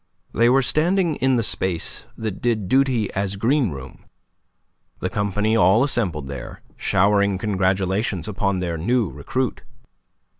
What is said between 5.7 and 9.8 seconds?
assembled there, showering congratulations upon their new recruit.